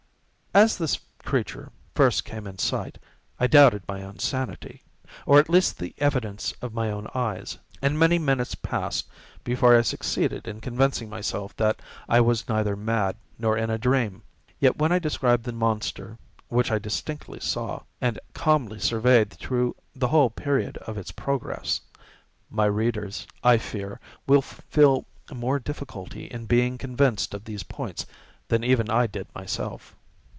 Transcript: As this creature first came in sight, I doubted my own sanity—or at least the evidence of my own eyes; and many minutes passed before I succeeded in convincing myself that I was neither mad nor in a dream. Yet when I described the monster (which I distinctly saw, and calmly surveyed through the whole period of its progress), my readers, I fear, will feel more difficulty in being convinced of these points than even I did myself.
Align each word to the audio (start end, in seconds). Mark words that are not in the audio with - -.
As 0.53 0.77
this 0.77 0.99
creature 1.19 1.71
first 1.95 2.25
came 2.25 2.45
in 2.45 2.57
sight, 2.57 2.97
I 3.39 3.47
doubted 3.47 3.83
my 3.87 4.03
own 4.03 4.19
sanity—or 4.19 5.39
at 5.39 5.49
least 5.49 5.77
the 5.79 5.95
evidence 5.97 6.51
of 6.61 6.73
my 6.73 6.91
own 6.91 7.07
eyes; 7.15 7.57
and 7.81 7.97
many 7.97 8.19
minutes 8.19 8.53
passed 8.53 9.07
before 9.45 9.77
I 9.77 9.81
succeeded 9.81 10.49
in 10.49 10.59
convincing 10.59 11.09
myself 11.09 11.55
that 11.55 11.81
I 12.09 12.19
was 12.19 12.49
neither 12.49 12.75
mad 12.75 13.15
nor 13.39 13.57
in 13.57 13.69
a 13.69 13.77
dream. 13.77 14.23
Yet 14.59 14.75
when 14.75 14.91
I 14.91 14.99
described 14.99 15.45
the 15.45 15.53
monster 15.53 16.17
(which 16.49 16.69
I 16.69 16.79
distinctly 16.79 17.39
saw, 17.39 17.83
and 18.01 18.19
calmly 18.33 18.79
surveyed 18.81 19.31
through 19.31 19.77
the 19.95 20.09
whole 20.09 20.29
period 20.29 20.75
of 20.79 20.97
its 20.97 21.11
progress), 21.13 21.79
my 22.49 22.65
readers, 22.65 23.25
I 23.41 23.57
fear, 23.57 24.01
will 24.27 24.41
feel 24.41 25.05
more 25.33 25.59
difficulty 25.59 26.25
in 26.25 26.45
being 26.45 26.77
convinced 26.77 27.33
of 27.33 27.45
these 27.45 27.63
points 27.63 28.05
than 28.49 28.65
even 28.65 28.89
I 28.89 29.07
did 29.07 29.29
myself. 29.33 29.95